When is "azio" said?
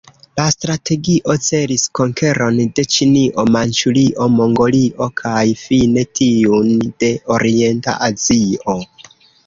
8.13-8.81